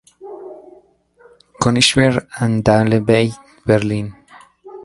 Königsberg 1.59 2.27
and 2.39 2.67
Dahlem 2.67 3.05
bei 3.05 3.31
Berlin". 3.65 4.15